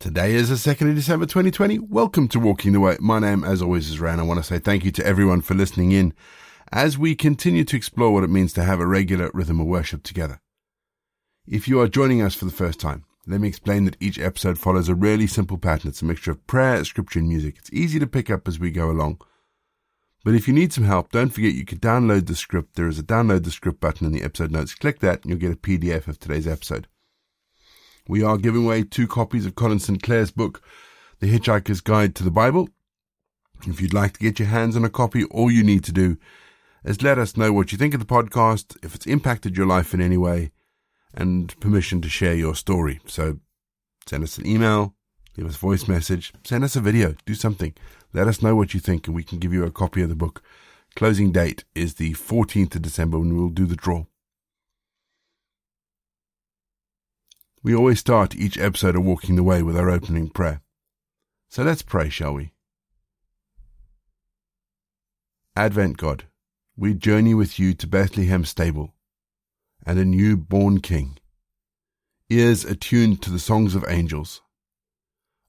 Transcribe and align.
Today 0.00 0.32
is 0.32 0.48
the 0.48 0.54
2nd 0.54 0.88
of 0.88 0.94
December 0.94 1.26
2020. 1.26 1.78
Welcome 1.78 2.26
to 2.28 2.40
Walking 2.40 2.72
the 2.72 2.80
Way. 2.80 2.96
My 3.00 3.18
name, 3.18 3.44
as 3.44 3.60
always, 3.60 3.90
is 3.90 4.00
Ray. 4.00 4.12
I 4.12 4.22
want 4.22 4.40
to 4.40 4.42
say 4.42 4.58
thank 4.58 4.82
you 4.82 4.90
to 4.92 5.04
everyone 5.04 5.42
for 5.42 5.52
listening 5.52 5.92
in 5.92 6.14
as 6.72 6.96
we 6.96 7.14
continue 7.14 7.64
to 7.64 7.76
explore 7.76 8.10
what 8.10 8.24
it 8.24 8.30
means 8.30 8.54
to 8.54 8.64
have 8.64 8.80
a 8.80 8.86
regular 8.86 9.30
rhythm 9.34 9.60
of 9.60 9.66
worship 9.66 10.02
together. 10.02 10.40
If 11.46 11.68
you 11.68 11.82
are 11.82 11.86
joining 11.86 12.22
us 12.22 12.34
for 12.34 12.46
the 12.46 12.50
first 12.50 12.80
time, 12.80 13.04
let 13.26 13.42
me 13.42 13.48
explain 13.48 13.84
that 13.84 13.98
each 14.00 14.18
episode 14.18 14.58
follows 14.58 14.88
a 14.88 14.94
really 14.94 15.26
simple 15.26 15.58
pattern. 15.58 15.90
It's 15.90 16.00
a 16.00 16.06
mixture 16.06 16.30
of 16.30 16.46
prayer, 16.46 16.82
scripture, 16.86 17.18
and 17.18 17.28
music. 17.28 17.56
It's 17.58 17.70
easy 17.70 17.98
to 17.98 18.06
pick 18.06 18.30
up 18.30 18.48
as 18.48 18.58
we 18.58 18.70
go 18.70 18.90
along. 18.90 19.20
But 20.24 20.34
if 20.34 20.48
you 20.48 20.54
need 20.54 20.72
some 20.72 20.84
help, 20.84 21.12
don't 21.12 21.28
forget 21.28 21.52
you 21.52 21.66
can 21.66 21.78
download 21.78 22.26
the 22.26 22.36
script. 22.36 22.76
There 22.76 22.88
is 22.88 22.98
a 22.98 23.02
download 23.02 23.44
the 23.44 23.50
script 23.50 23.80
button 23.80 24.06
in 24.06 24.14
the 24.14 24.22
episode 24.22 24.50
notes. 24.50 24.74
Click 24.74 25.00
that 25.00 25.24
and 25.24 25.30
you'll 25.30 25.38
get 25.38 25.52
a 25.52 25.56
PDF 25.56 26.08
of 26.08 26.18
today's 26.18 26.48
episode. 26.48 26.88
We 28.10 28.24
are 28.24 28.38
giving 28.38 28.64
away 28.64 28.82
two 28.82 29.06
copies 29.06 29.46
of 29.46 29.54
Colin 29.54 29.78
Sinclair's 29.78 30.32
book, 30.32 30.64
The 31.20 31.28
Hitchhiker's 31.28 31.80
Guide 31.80 32.16
to 32.16 32.24
the 32.24 32.30
Bible. 32.32 32.68
If 33.68 33.80
you'd 33.80 33.94
like 33.94 34.14
to 34.14 34.18
get 34.18 34.40
your 34.40 34.48
hands 34.48 34.74
on 34.74 34.84
a 34.84 34.90
copy, 34.90 35.22
all 35.26 35.48
you 35.48 35.62
need 35.62 35.84
to 35.84 35.92
do 35.92 36.18
is 36.84 37.04
let 37.04 37.18
us 37.18 37.36
know 37.36 37.52
what 37.52 37.70
you 37.70 37.78
think 37.78 37.94
of 37.94 38.00
the 38.00 38.06
podcast, 38.06 38.76
if 38.82 38.96
it's 38.96 39.06
impacted 39.06 39.56
your 39.56 39.68
life 39.68 39.94
in 39.94 40.00
any 40.00 40.16
way, 40.16 40.50
and 41.14 41.54
permission 41.60 42.00
to 42.00 42.08
share 42.08 42.34
your 42.34 42.56
story. 42.56 42.98
So 43.06 43.38
send 44.06 44.24
us 44.24 44.38
an 44.38 44.44
email, 44.44 44.96
leave 45.36 45.46
us 45.46 45.54
a 45.54 45.58
voice 45.60 45.86
message, 45.86 46.32
send 46.42 46.64
us 46.64 46.74
a 46.74 46.80
video, 46.80 47.14
do 47.26 47.34
something. 47.36 47.74
Let 48.12 48.26
us 48.26 48.42
know 48.42 48.56
what 48.56 48.74
you 48.74 48.80
think, 48.80 49.06
and 49.06 49.14
we 49.14 49.22
can 49.22 49.38
give 49.38 49.52
you 49.52 49.62
a 49.62 49.70
copy 49.70 50.02
of 50.02 50.08
the 50.08 50.16
book. 50.16 50.42
Closing 50.96 51.30
date 51.30 51.62
is 51.76 51.94
the 51.94 52.14
14th 52.14 52.74
of 52.74 52.82
December 52.82 53.20
when 53.20 53.36
we'll 53.36 53.50
do 53.50 53.66
the 53.66 53.76
draw. 53.76 54.06
We 57.62 57.74
always 57.74 58.00
start 58.00 58.34
each 58.34 58.56
episode 58.56 58.96
of 58.96 59.04
Walking 59.04 59.36
the 59.36 59.42
Way 59.42 59.62
with 59.62 59.76
our 59.76 59.90
opening 59.90 60.30
prayer. 60.30 60.62
So 61.50 61.62
let's 61.62 61.82
pray, 61.82 62.08
shall 62.08 62.32
we? 62.32 62.54
Advent 65.54 65.98
God, 65.98 66.24
we 66.74 66.94
journey 66.94 67.34
with 67.34 67.58
you 67.58 67.74
to 67.74 67.86
Bethlehem 67.86 68.46
stable 68.46 68.94
and 69.84 69.98
a 69.98 70.06
new 70.06 70.38
born 70.38 70.80
King. 70.80 71.18
Ears 72.30 72.64
attuned 72.64 73.20
to 73.20 73.30
the 73.30 73.38
songs 73.38 73.74
of 73.74 73.84
angels, 73.88 74.40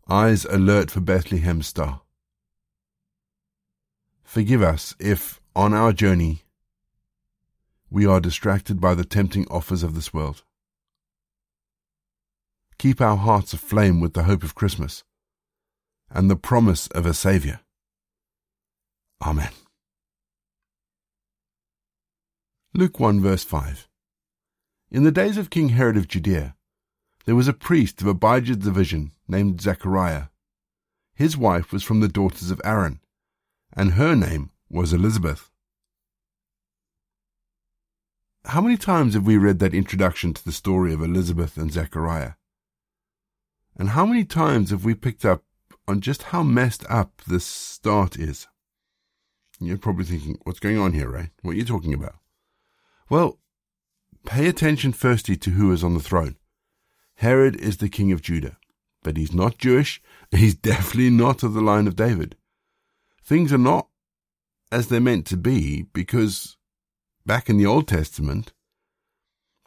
eyes 0.09 0.43
alert 0.43 0.91
for 0.91 0.99
Bethlehem's 0.99 1.67
star. 1.67 2.01
Forgive 4.21 4.61
us 4.61 4.95
if, 4.99 5.39
on 5.55 5.73
our 5.73 5.93
journey, 5.93 6.43
we 7.89 8.05
are 8.05 8.19
distracted 8.19 8.81
by 8.81 8.95
the 8.95 9.05
tempting 9.05 9.47
offers 9.49 9.81
of 9.81 9.95
this 9.95 10.13
world 10.13 10.43
keep 12.81 12.99
our 12.99 13.15
hearts 13.15 13.53
aflame 13.53 13.99
with 13.99 14.13
the 14.13 14.23
hope 14.23 14.41
of 14.41 14.55
Christmas 14.55 15.03
and 16.09 16.31
the 16.31 16.35
promise 16.35 16.87
of 16.87 17.05
a 17.05 17.13
Saviour. 17.13 17.59
Amen. 19.23 19.51
Luke 22.73 22.99
1 22.99 23.21
verse 23.21 23.43
5 23.43 23.87
In 24.89 25.03
the 25.03 25.11
days 25.11 25.37
of 25.37 25.51
King 25.51 25.69
Herod 25.69 25.95
of 25.95 26.07
Judea, 26.07 26.55
there 27.25 27.35
was 27.35 27.47
a 27.47 27.53
priest 27.53 28.01
of 28.01 28.07
Abijah's 28.07 28.57
division 28.57 29.11
named 29.27 29.61
Zechariah. 29.61 30.29
His 31.13 31.37
wife 31.37 31.71
was 31.71 31.83
from 31.83 31.99
the 31.99 32.07
daughters 32.07 32.49
of 32.49 32.59
Aaron, 32.65 32.99
and 33.73 33.91
her 33.91 34.15
name 34.15 34.49
was 34.71 34.91
Elizabeth. 34.91 35.51
How 38.45 38.59
many 38.59 38.75
times 38.75 39.13
have 39.13 39.27
we 39.27 39.37
read 39.37 39.59
that 39.59 39.75
introduction 39.75 40.33
to 40.33 40.43
the 40.43 40.51
story 40.51 40.95
of 40.95 41.03
Elizabeth 41.03 41.57
and 41.57 41.71
Zechariah? 41.71 42.31
And 43.77 43.89
how 43.89 44.05
many 44.05 44.23
times 44.23 44.69
have 44.69 44.85
we 44.85 44.95
picked 44.95 45.25
up 45.25 45.43
on 45.87 46.01
just 46.01 46.23
how 46.23 46.43
messed 46.43 46.85
up 46.89 47.21
this 47.27 47.45
start 47.45 48.17
is? 48.17 48.47
You're 49.59 49.77
probably 49.77 50.05
thinking, 50.05 50.39
what's 50.43 50.59
going 50.59 50.77
on 50.77 50.93
here, 50.93 51.09
right? 51.09 51.29
What 51.41 51.51
are 51.51 51.57
you 51.57 51.65
talking 51.65 51.93
about? 51.93 52.15
Well, 53.09 53.39
pay 54.25 54.47
attention 54.47 54.91
firstly 54.91 55.35
to 55.37 55.51
who 55.51 55.71
is 55.71 55.83
on 55.83 55.93
the 55.93 55.99
throne. 55.99 56.37
Herod 57.15 57.55
is 57.57 57.77
the 57.77 57.89
king 57.89 58.11
of 58.11 58.21
Judah, 58.21 58.57
but 59.03 59.17
he's 59.17 59.33
not 59.33 59.57
Jewish. 59.57 60.01
He's 60.31 60.55
definitely 60.55 61.09
not 61.09 61.43
of 61.43 61.53
the 61.53 61.61
line 61.61 61.87
of 61.87 61.97
David. 61.97 62.37
Things 63.23 63.51
are 63.51 63.57
not 63.57 63.89
as 64.71 64.87
they're 64.87 65.01
meant 65.01 65.25
to 65.27 65.37
be 65.37 65.83
because 65.93 66.55
back 67.25 67.49
in 67.49 67.57
the 67.57 67.65
Old 67.65 67.87
Testament, 67.87 68.53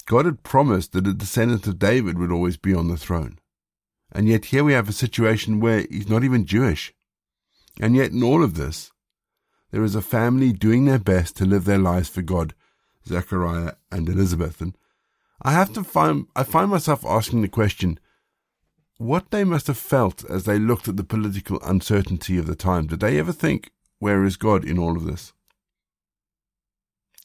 God 0.06 0.25
had 0.25 0.43
promised 0.43 0.93
that 0.93 1.06
a 1.06 1.12
descendant 1.12 1.66
of 1.66 1.78
David 1.78 2.19
would 2.19 2.32
always 2.32 2.56
be 2.56 2.75
on 2.75 2.88
the 2.88 2.97
throne. 2.97 3.38
And 4.14 4.28
yet 4.28 4.47
here 4.47 4.62
we 4.62 4.72
have 4.75 4.88
a 4.88 4.92
situation 4.92 5.60
where 5.60 5.86
he's 5.91 6.08
not 6.08 6.22
even 6.22 6.47
Jewish. 6.47 6.94
And 7.80 7.97
yet 7.97 8.12
in 8.12 8.22
all 8.22 8.44
of 8.44 8.54
this, 8.54 8.92
there 9.72 9.82
is 9.82 9.97
a 9.97 10.02
family 10.02 10.52
doing 10.52 10.84
their 10.84 11.00
best 11.00 11.36
to 11.36 11.44
live 11.44 11.64
their 11.64 11.78
lives 11.78 12.08
for 12.08 12.22
God, 12.22 12.54
Zechariah 13.08 13.72
and 13.91 14.08
Elizabeth. 14.08 14.60
And 14.60 14.76
I 15.42 15.50
have 15.50 15.72
to 15.72 15.82
find, 15.82 16.26
I 16.36 16.44
find 16.44 16.70
myself 16.70 17.04
asking 17.04 17.42
the 17.42 17.48
question, 17.48 17.98
what 18.98 19.32
they 19.32 19.42
must 19.42 19.66
have 19.66 19.76
felt 19.76 20.25
as 20.31 20.44
they 20.44 20.58
looked 20.58 20.86
at 20.86 20.96
the 20.96 21.02
political 21.02 21.60
uncertainty 21.62 22.38
of 22.38 22.46
the 22.46 22.54
time. 22.54 22.86
Did 22.86 23.00
they 23.00 23.19
ever 23.19 23.32
think, 23.32 23.72
where 23.98 24.25
is 24.25 24.36
God 24.36 24.64
in 24.64 24.78
all 24.78 24.96
of 24.96 25.04
this? 25.04 25.32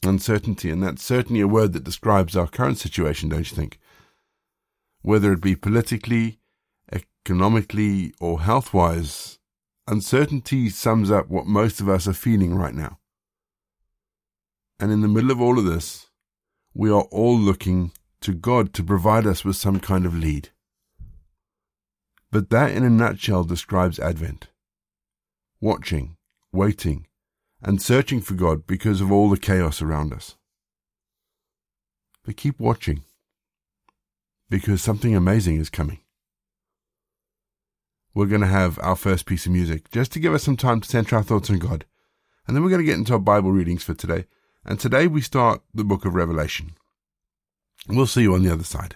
Uncertainty, 0.03 0.71
and 0.71 0.81
that's 0.81 1.03
certainly 1.03 1.41
a 1.41 1.47
word 1.47 1.73
that 1.73 1.83
describes 1.83 2.35
our 2.35 2.47
current 2.47 2.79
situation, 2.79 3.29
don't 3.29 3.50
you 3.51 3.56
think? 3.56 3.77
Whether 5.01 5.33
it 5.33 5.41
be 5.41 5.56
politically, 5.56 6.39
economically 7.29 8.12
or 8.19 8.41
health 8.41 8.73
wise, 8.73 9.38
uncertainty 9.88 10.67
sums 10.67 11.12
up 11.12 11.29
what 11.29 11.45
most 11.45 11.79
of 11.79 11.88
us 11.88 12.07
are 12.07 12.13
feeling 12.13 12.56
right 12.56 12.73
now. 12.73 12.97
And 14.79 14.91
in 14.91 15.01
the 15.01 15.07
middle 15.07 15.29
of 15.29 15.39
all 15.39 15.59
of 15.59 15.66
this, 15.66 16.09
we 16.73 16.89
are 16.89 17.03
all 17.12 17.38
looking 17.38 17.91
to 18.22 18.34
God 18.34 18.73
to 18.73 18.84
provide 18.84 19.28
us 19.28 19.45
with 19.45 19.57
some 19.57 19.79
kind 19.79 20.07
of 20.07 20.18
lead. 20.18 20.50
But 22.31 22.50
that 22.50 22.72
in 22.72 22.84
a 22.84 22.89
nutshell 22.89 23.44
describes 23.44 24.00
Advent. 24.00 24.47
Watching, 25.62 26.18
waiting, 26.51 27.06
and 27.62 27.79
searching 27.79 28.22
for 28.22 28.34
God 28.34 28.66
because 28.66 29.01
of 29.01 29.12
all 29.12 29.29
the 29.29 29.38
chaos 29.38 29.84
around 29.84 30.13
us. 30.13 30.35
But 32.25 32.38
keep 32.38 32.59
watching, 32.59 33.03
because 34.50 34.81
something 34.81 35.16
amazing 35.16 35.57
is 35.57 35.69
coming 35.69 36.00
we're 38.13 38.25
going 38.25 38.41
to 38.41 38.47
have 38.47 38.79
our 38.81 38.95
first 38.95 39.25
piece 39.25 39.45
of 39.45 39.51
music 39.51 39.91
just 39.91 40.11
to 40.13 40.19
give 40.19 40.33
us 40.33 40.43
some 40.43 40.57
time 40.57 40.81
to 40.81 40.89
center 40.89 41.15
our 41.15 41.23
thoughts 41.23 41.49
on 41.49 41.59
God. 41.59 41.85
And 42.47 42.55
then 42.55 42.63
we're 42.63 42.69
going 42.69 42.81
to 42.81 42.85
get 42.85 42.97
into 42.97 43.13
our 43.13 43.19
Bible 43.19 43.51
readings 43.51 43.83
for 43.83 43.93
today. 43.93 44.25
And 44.65 44.79
today 44.79 45.07
we 45.07 45.21
start 45.21 45.61
the 45.73 45.83
book 45.83 46.05
of 46.05 46.15
Revelation. 46.15 46.71
We'll 47.87 48.07
see 48.07 48.23
you 48.23 48.33
on 48.33 48.43
the 48.43 48.51
other 48.51 48.63
side. 48.63 48.95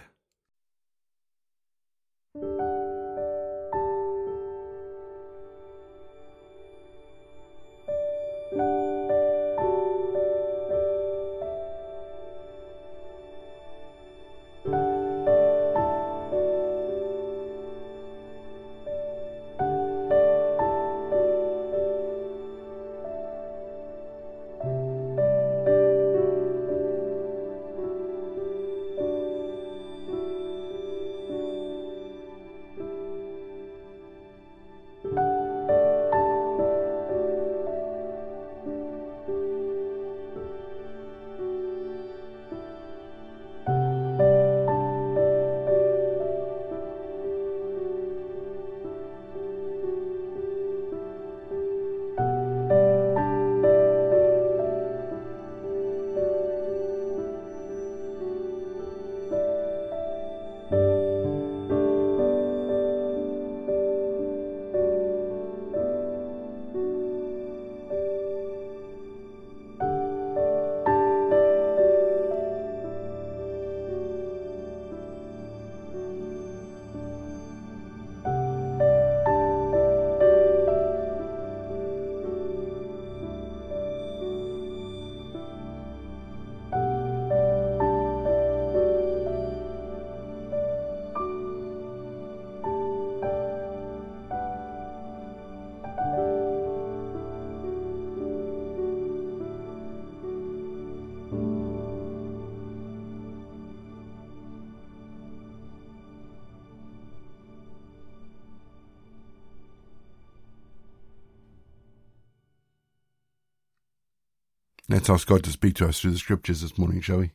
Let's 114.94 115.10
ask 115.10 115.26
God 115.26 115.42
to 115.42 115.50
speak 115.50 115.74
to 115.74 115.88
us 115.88 115.98
through 115.98 116.12
the 116.12 116.18
scriptures 116.18 116.60
this 116.60 116.78
morning, 116.78 117.00
shall 117.00 117.18
we? 117.18 117.32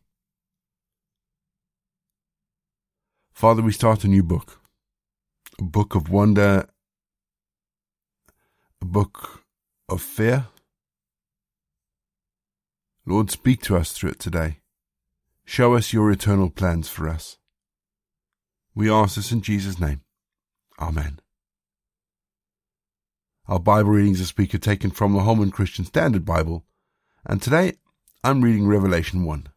Father, 3.33 3.61
we 3.61 3.73
start 3.73 4.05
a 4.05 4.07
new 4.07 4.23
book, 4.23 4.61
a 5.59 5.63
book 5.63 5.93
of 5.93 6.09
wonder, 6.09 6.69
a 8.81 8.85
book 8.85 9.43
of 9.89 10.01
fear. 10.01 10.47
Lord, 13.05 13.29
speak 13.29 13.61
to 13.63 13.75
us 13.75 13.91
through 13.91 14.11
it 14.11 14.19
today. 14.19 14.59
Show 15.43 15.73
us 15.73 15.91
your 15.91 16.09
eternal 16.11 16.49
plans 16.49 16.87
for 16.87 17.09
us. 17.09 17.39
We 18.73 18.89
ask 18.89 19.15
this 19.17 19.33
in 19.33 19.41
Jesus' 19.41 19.81
name. 19.81 19.99
Amen. 20.79 21.19
Our 23.49 23.59
Bible 23.59 23.89
readings 23.89 24.19
this 24.19 24.37
week 24.37 24.55
are 24.55 24.59
taken 24.59 24.91
from 24.91 25.11
the 25.11 25.23
Holman 25.23 25.51
Christian 25.51 25.83
Standard 25.83 26.23
Bible, 26.23 26.63
and 27.29 27.43
today 27.43 27.73
I'm 28.23 28.41
reading 28.41 28.67
Revelation 28.67 29.23
1. 29.23 29.49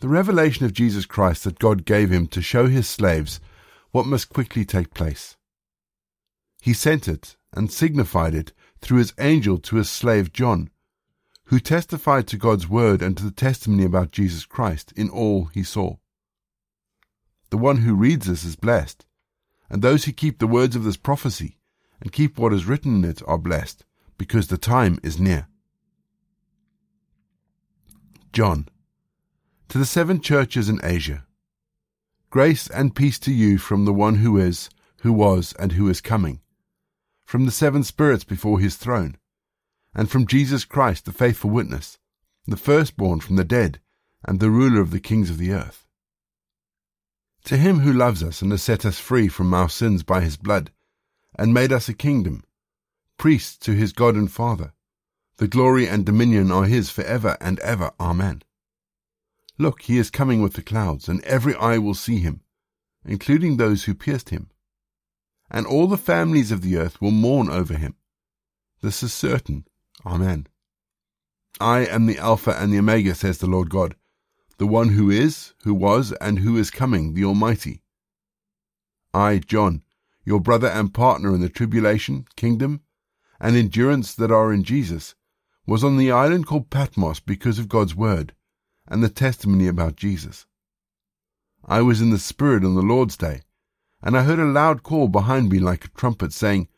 The 0.00 0.08
revelation 0.08 0.66
of 0.66 0.72
Jesus 0.72 1.06
Christ 1.06 1.44
that 1.44 1.60
God 1.60 1.84
gave 1.84 2.10
him 2.10 2.26
to 2.26 2.42
show 2.42 2.66
his 2.66 2.88
slaves 2.88 3.38
what 3.92 4.04
must 4.04 4.30
quickly 4.30 4.64
take 4.64 4.94
place. 4.94 5.36
He 6.60 6.72
sent 6.72 7.06
it 7.06 7.36
and 7.52 7.70
signified 7.70 8.34
it 8.34 8.52
through 8.80 8.98
his 8.98 9.14
angel 9.20 9.58
to 9.58 9.76
his 9.76 9.88
slave 9.88 10.32
John, 10.32 10.70
who 11.44 11.60
testified 11.60 12.26
to 12.26 12.36
God's 12.36 12.68
word 12.68 13.00
and 13.00 13.16
to 13.16 13.22
the 13.22 13.30
testimony 13.30 13.84
about 13.84 14.10
Jesus 14.10 14.44
Christ 14.46 14.92
in 14.96 15.08
all 15.08 15.44
he 15.54 15.62
saw. 15.62 15.98
The 17.50 17.58
one 17.58 17.76
who 17.82 17.94
reads 17.94 18.26
this 18.26 18.42
is 18.42 18.56
blessed, 18.56 19.06
and 19.68 19.82
those 19.82 20.04
who 20.04 20.10
keep 20.12 20.40
the 20.40 20.48
words 20.48 20.74
of 20.74 20.82
this 20.82 20.96
prophecy 20.96 21.58
and 22.00 22.10
keep 22.10 22.38
what 22.38 22.52
is 22.52 22.66
written 22.66 23.04
in 23.04 23.08
it 23.08 23.22
are 23.28 23.38
blessed, 23.38 23.84
because 24.18 24.48
the 24.48 24.58
time 24.58 24.98
is 25.04 25.20
near. 25.20 25.46
John, 28.32 28.68
to 29.68 29.78
the 29.78 29.84
seven 29.84 30.20
churches 30.20 30.68
in 30.68 30.78
Asia, 30.84 31.26
grace 32.30 32.68
and 32.70 32.94
peace 32.94 33.18
to 33.20 33.32
you 33.32 33.58
from 33.58 33.84
the 33.84 33.92
one 33.92 34.16
who 34.16 34.38
is, 34.38 34.70
who 35.00 35.12
was, 35.12 35.52
and 35.58 35.72
who 35.72 35.88
is 35.88 36.00
coming, 36.00 36.40
from 37.24 37.44
the 37.44 37.50
seven 37.50 37.82
spirits 37.82 38.22
before 38.22 38.60
his 38.60 38.76
throne, 38.76 39.16
and 39.94 40.08
from 40.08 40.28
Jesus 40.28 40.64
Christ, 40.64 41.06
the 41.06 41.12
faithful 41.12 41.50
witness, 41.50 41.98
the 42.46 42.56
firstborn 42.56 43.18
from 43.18 43.34
the 43.34 43.44
dead, 43.44 43.80
and 44.24 44.38
the 44.38 44.50
ruler 44.50 44.80
of 44.80 44.92
the 44.92 45.00
kings 45.00 45.28
of 45.28 45.38
the 45.38 45.50
earth. 45.50 45.88
To 47.44 47.56
him 47.56 47.80
who 47.80 47.92
loves 47.92 48.22
us 48.22 48.42
and 48.42 48.52
has 48.52 48.62
set 48.62 48.86
us 48.86 49.00
free 49.00 49.26
from 49.26 49.52
our 49.52 49.68
sins 49.68 50.04
by 50.04 50.20
his 50.20 50.36
blood, 50.36 50.70
and 51.36 51.52
made 51.52 51.72
us 51.72 51.88
a 51.88 51.94
kingdom, 51.94 52.44
priests 53.18 53.58
to 53.58 53.72
his 53.72 53.92
God 53.92 54.14
and 54.14 54.30
Father. 54.30 54.72
The 55.40 55.48
glory 55.48 55.88
and 55.88 56.04
dominion 56.04 56.52
are 56.52 56.66
his 56.66 56.90
for 56.90 57.00
ever 57.04 57.38
and 57.40 57.58
ever. 57.60 57.92
Amen. 57.98 58.42
Look, 59.56 59.80
he 59.80 59.96
is 59.96 60.10
coming 60.10 60.42
with 60.42 60.52
the 60.52 60.60
clouds, 60.60 61.08
and 61.08 61.24
every 61.24 61.54
eye 61.54 61.78
will 61.78 61.94
see 61.94 62.18
him, 62.18 62.42
including 63.06 63.56
those 63.56 63.84
who 63.84 63.94
pierced 63.94 64.28
him. 64.28 64.50
And 65.50 65.66
all 65.66 65.86
the 65.86 65.96
families 65.96 66.52
of 66.52 66.60
the 66.60 66.76
earth 66.76 67.00
will 67.00 67.10
mourn 67.10 67.48
over 67.48 67.72
him. 67.72 67.94
This 68.82 69.02
is 69.02 69.14
certain. 69.14 69.64
Amen. 70.04 70.46
I 71.58 71.86
am 71.86 72.04
the 72.04 72.18
Alpha 72.18 72.54
and 72.60 72.70
the 72.70 72.78
Omega, 72.78 73.14
says 73.14 73.38
the 73.38 73.46
Lord 73.46 73.70
God, 73.70 73.96
the 74.58 74.66
one 74.66 74.90
who 74.90 75.08
is, 75.08 75.54
who 75.62 75.72
was, 75.72 76.12
and 76.20 76.40
who 76.40 76.58
is 76.58 76.70
coming, 76.70 77.14
the 77.14 77.24
Almighty. 77.24 77.80
I, 79.14 79.38
John, 79.38 79.84
your 80.22 80.40
brother 80.40 80.68
and 80.68 80.92
partner 80.92 81.34
in 81.34 81.40
the 81.40 81.48
tribulation, 81.48 82.26
kingdom, 82.36 82.82
and 83.40 83.56
endurance 83.56 84.14
that 84.16 84.30
are 84.30 84.52
in 84.52 84.64
Jesus, 84.64 85.14
was 85.66 85.84
on 85.84 85.96
the 85.96 86.10
island 86.10 86.46
called 86.46 86.70
Patmos 86.70 87.20
because 87.20 87.58
of 87.58 87.68
God's 87.68 87.94
word 87.94 88.34
and 88.86 89.02
the 89.02 89.08
testimony 89.08 89.68
about 89.68 89.96
Jesus. 89.96 90.46
I 91.64 91.82
was 91.82 92.00
in 92.00 92.10
the 92.10 92.18
Spirit 92.18 92.64
on 92.64 92.74
the 92.74 92.82
Lord's 92.82 93.16
day, 93.16 93.42
and 94.02 94.16
I 94.16 94.22
heard 94.22 94.38
a 94.38 94.44
loud 94.44 94.82
call 94.82 95.08
behind 95.08 95.50
me 95.50 95.58
like 95.58 95.84
a 95.84 95.88
trumpet 95.88 96.32
saying, 96.32 96.68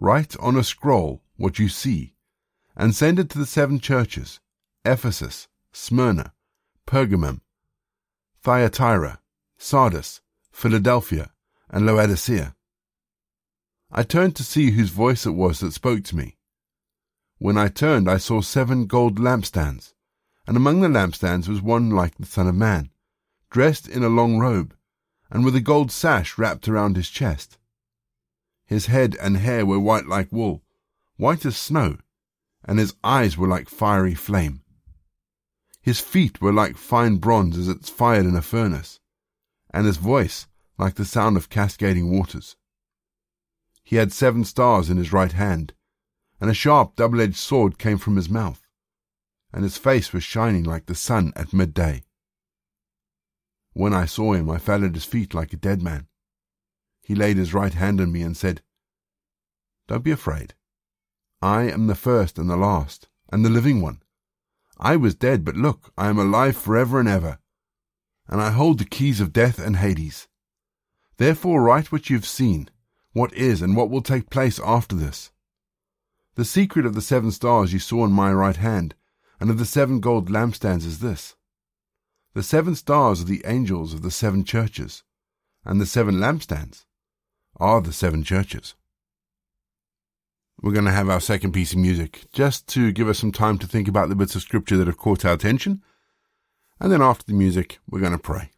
Write 0.00 0.36
on 0.38 0.56
a 0.56 0.64
scroll 0.64 1.22
what 1.36 1.58
you 1.58 1.68
see, 1.68 2.14
and 2.76 2.94
send 2.94 3.18
it 3.18 3.30
to 3.30 3.38
the 3.38 3.46
seven 3.46 3.80
churches 3.80 4.40
Ephesus, 4.84 5.48
Smyrna, 5.72 6.32
Pergamum, 6.86 7.40
Thyatira, 8.42 9.20
Sardis, 9.58 10.20
Philadelphia, 10.50 11.30
and 11.70 11.84
Laodicea. 11.84 12.54
I 13.90 14.02
turned 14.02 14.36
to 14.36 14.44
see 14.44 14.70
whose 14.70 14.90
voice 14.90 15.26
it 15.26 15.30
was 15.30 15.60
that 15.60 15.72
spoke 15.72 16.04
to 16.04 16.16
me. 16.16 16.37
When 17.38 17.56
I 17.56 17.68
turned, 17.68 18.10
I 18.10 18.18
saw 18.18 18.40
seven 18.40 18.86
gold 18.86 19.18
lampstands, 19.20 19.94
and 20.46 20.56
among 20.56 20.80
the 20.80 20.88
lampstands 20.88 21.46
was 21.46 21.62
one 21.62 21.90
like 21.90 22.16
the 22.16 22.26
Son 22.26 22.48
of 22.48 22.56
Man, 22.56 22.90
dressed 23.50 23.86
in 23.86 24.02
a 24.02 24.08
long 24.08 24.38
robe, 24.38 24.74
and 25.30 25.44
with 25.44 25.54
a 25.54 25.60
gold 25.60 25.92
sash 25.92 26.36
wrapped 26.36 26.68
around 26.68 26.96
his 26.96 27.08
chest. 27.08 27.56
His 28.66 28.86
head 28.86 29.16
and 29.20 29.36
hair 29.36 29.64
were 29.64 29.78
white 29.78 30.06
like 30.06 30.32
wool, 30.32 30.64
white 31.16 31.46
as 31.46 31.56
snow, 31.56 31.98
and 32.64 32.78
his 32.78 32.94
eyes 33.04 33.36
were 33.36 33.48
like 33.48 33.68
fiery 33.68 34.14
flame. 34.14 34.62
His 35.80 36.00
feet 36.00 36.40
were 36.40 36.52
like 36.52 36.76
fine 36.76 37.16
bronze 37.16 37.56
as 37.56 37.68
it's 37.68 37.88
fired 37.88 38.26
in 38.26 38.34
a 38.34 38.42
furnace, 38.42 38.98
and 39.70 39.86
his 39.86 39.96
voice 39.96 40.48
like 40.76 40.96
the 40.96 41.04
sound 41.04 41.36
of 41.36 41.48
cascading 41.48 42.10
waters. 42.10 42.56
He 43.84 43.96
had 43.96 44.12
seven 44.12 44.44
stars 44.44 44.90
in 44.90 44.96
his 44.96 45.12
right 45.12 45.32
hand, 45.32 45.72
and 46.40 46.50
a 46.50 46.54
sharp 46.54 46.96
double 46.96 47.20
edged 47.20 47.36
sword 47.36 47.78
came 47.78 47.98
from 47.98 48.16
his 48.16 48.28
mouth, 48.28 48.62
and 49.52 49.62
his 49.62 49.76
face 49.76 50.12
was 50.12 50.22
shining 50.22 50.64
like 50.64 50.86
the 50.86 50.94
sun 50.94 51.32
at 51.36 51.52
midday. 51.52 52.04
When 53.72 53.94
I 53.94 54.06
saw 54.06 54.32
him, 54.32 54.50
I 54.50 54.58
fell 54.58 54.84
at 54.84 54.94
his 54.94 55.04
feet 55.04 55.34
like 55.34 55.52
a 55.52 55.56
dead 55.56 55.82
man. 55.82 56.08
He 57.02 57.14
laid 57.14 57.36
his 57.36 57.54
right 57.54 57.74
hand 57.74 58.00
on 58.00 58.12
me 58.12 58.22
and 58.22 58.36
said, 58.36 58.62
Don't 59.86 60.04
be 60.04 60.10
afraid. 60.10 60.54
I 61.40 61.62
am 61.62 61.86
the 61.86 61.94
first 61.94 62.38
and 62.38 62.50
the 62.50 62.56
last, 62.56 63.08
and 63.30 63.44
the 63.44 63.50
living 63.50 63.80
one. 63.80 64.02
I 64.78 64.96
was 64.96 65.14
dead, 65.14 65.44
but 65.44 65.56
look, 65.56 65.92
I 65.96 66.08
am 66.08 66.18
alive 66.18 66.56
forever 66.56 67.00
and 67.00 67.08
ever, 67.08 67.38
and 68.26 68.40
I 68.40 68.50
hold 68.50 68.78
the 68.78 68.84
keys 68.84 69.20
of 69.20 69.32
death 69.32 69.58
and 69.58 69.76
Hades. 69.76 70.28
Therefore 71.16 71.62
write 71.62 71.90
what 71.90 72.10
you 72.10 72.16
have 72.16 72.26
seen 72.26 72.70
what 73.12 73.32
is 73.34 73.62
and 73.62 73.74
what 73.74 73.90
will 73.90 74.02
take 74.02 74.30
place 74.30 74.60
after 74.64 74.94
this. 74.94 75.32
The 76.38 76.44
secret 76.44 76.86
of 76.86 76.94
the 76.94 77.02
seven 77.02 77.32
stars 77.32 77.72
you 77.72 77.80
saw 77.80 78.04
in 78.04 78.12
my 78.12 78.32
right 78.32 78.54
hand, 78.54 78.94
and 79.40 79.50
of 79.50 79.58
the 79.58 79.66
seven 79.66 79.98
gold 79.98 80.30
lampstands 80.30 80.86
is 80.86 81.00
this. 81.00 81.34
The 82.34 82.44
seven 82.44 82.76
stars 82.76 83.20
are 83.20 83.24
the 83.24 83.42
angels 83.44 83.92
of 83.92 84.02
the 84.02 84.12
seven 84.12 84.44
churches, 84.44 85.02
and 85.64 85.80
the 85.80 85.84
seven 85.84 86.18
lampstands 86.20 86.84
are 87.56 87.80
the 87.80 87.92
seven 87.92 88.22
churches. 88.22 88.76
We're 90.62 90.70
going 90.70 90.84
to 90.84 90.92
have 90.92 91.08
our 91.08 91.20
second 91.20 91.54
piece 91.54 91.72
of 91.72 91.80
music, 91.80 92.26
just 92.32 92.68
to 92.68 92.92
give 92.92 93.08
us 93.08 93.18
some 93.18 93.32
time 93.32 93.58
to 93.58 93.66
think 93.66 93.88
about 93.88 94.08
the 94.08 94.14
bits 94.14 94.36
of 94.36 94.42
scripture 94.42 94.76
that 94.76 94.86
have 94.86 94.96
caught 94.96 95.24
our 95.24 95.32
attention. 95.32 95.82
And 96.78 96.92
then 96.92 97.02
after 97.02 97.24
the 97.26 97.32
music, 97.32 97.80
we're 97.90 97.98
going 97.98 98.12
to 98.12 98.18
pray. 98.18 98.52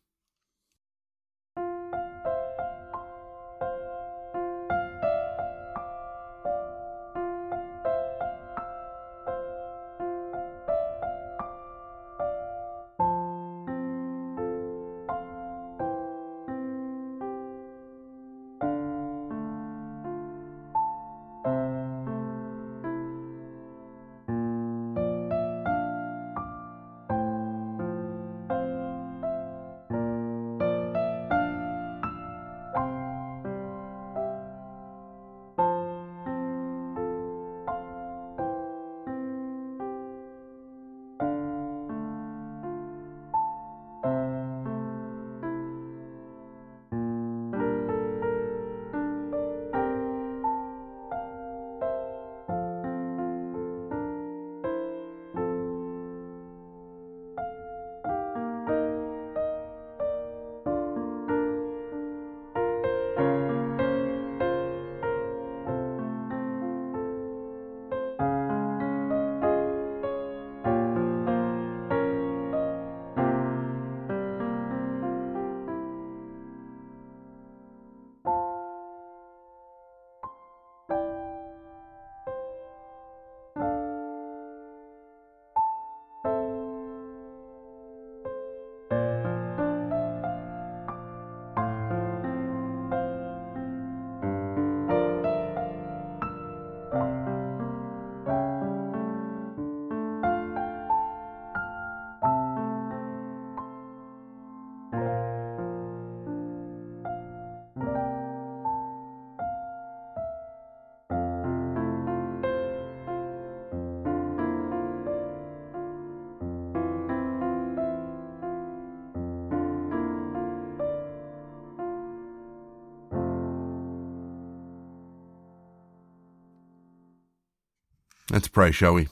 Let's 128.30 128.46
pray, 128.46 128.70
shall 128.70 128.94
we? 128.94 129.08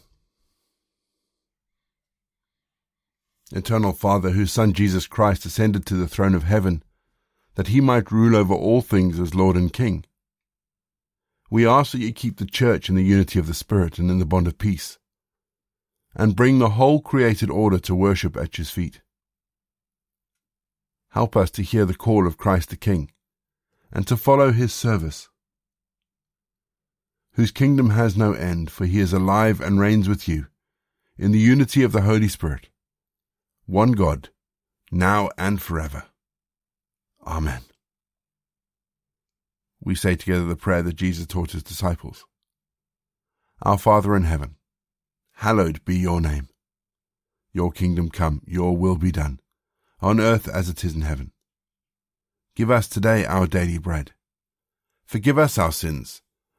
Eternal 3.50 3.92
Father, 3.92 4.30
whose 4.30 4.52
Son 4.52 4.72
Jesus 4.72 5.08
Christ 5.08 5.44
ascended 5.44 5.86
to 5.86 5.94
the 5.94 6.06
throne 6.06 6.36
of 6.36 6.44
heaven, 6.44 6.84
that 7.56 7.68
he 7.68 7.80
might 7.80 8.12
rule 8.12 8.36
over 8.36 8.54
all 8.54 8.80
things 8.80 9.18
as 9.18 9.34
Lord 9.34 9.56
and 9.56 9.72
King. 9.72 10.04
We 11.50 11.66
ask 11.66 11.92
that 11.92 11.98
you 11.98 12.12
keep 12.12 12.36
the 12.36 12.46
Church 12.46 12.88
in 12.88 12.94
the 12.94 13.02
unity 13.02 13.40
of 13.40 13.48
the 13.48 13.54
Spirit 13.54 13.98
and 13.98 14.08
in 14.08 14.20
the 14.20 14.26
bond 14.26 14.46
of 14.46 14.58
peace, 14.58 14.98
and 16.14 16.36
bring 16.36 16.58
the 16.60 16.70
whole 16.70 17.00
created 17.00 17.50
order 17.50 17.80
to 17.80 17.94
worship 17.96 18.36
at 18.36 18.54
his 18.54 18.70
feet. 18.70 19.00
Help 21.10 21.36
us 21.36 21.50
to 21.52 21.62
hear 21.62 21.84
the 21.84 21.94
call 21.94 22.26
of 22.26 22.36
Christ 22.36 22.68
the 22.68 22.76
King, 22.76 23.10
and 23.90 24.06
to 24.06 24.16
follow 24.16 24.52
his 24.52 24.72
service, 24.72 25.28
whose 27.38 27.52
kingdom 27.52 27.90
has 27.90 28.16
no 28.16 28.32
end, 28.32 28.68
for 28.68 28.84
he 28.84 28.98
is 28.98 29.12
alive 29.12 29.60
and 29.60 29.78
reigns 29.78 30.08
with 30.08 30.26
you, 30.26 30.48
in 31.16 31.30
the 31.30 31.38
unity 31.38 31.84
of 31.84 31.92
the 31.92 32.00
Holy 32.00 32.26
Spirit 32.26 32.68
one 33.64 33.92
God, 33.92 34.30
now 34.90 35.30
and 35.38 35.62
forever. 35.62 36.02
Amen. 37.24 37.60
We 39.80 39.94
say 39.94 40.16
together 40.16 40.46
the 40.46 40.56
prayer 40.56 40.82
that 40.82 40.96
Jesus 40.96 41.28
taught 41.28 41.52
his 41.52 41.62
disciples. 41.62 42.24
Our 43.62 43.78
Father 43.78 44.16
in 44.16 44.24
heaven, 44.24 44.56
hallowed 45.34 45.84
be 45.84 45.96
your 45.96 46.20
name. 46.20 46.48
Your 47.52 47.70
kingdom 47.70 48.10
come, 48.10 48.42
your 48.46 48.76
will 48.76 48.96
be 48.96 49.12
done, 49.12 49.38
on 50.00 50.18
earth 50.18 50.48
as 50.48 50.68
it 50.68 50.82
is 50.82 50.96
in 50.96 51.02
heaven. 51.02 51.30
Give 52.56 52.68
us 52.68 52.88
today 52.88 53.24
our 53.24 53.46
daily 53.46 53.78
bread. 53.78 54.10
Forgive 55.06 55.38
us 55.38 55.56
our 55.56 55.70
sins, 55.70 56.20